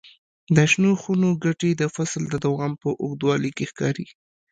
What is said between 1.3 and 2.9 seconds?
ګټې د فصل د دوام په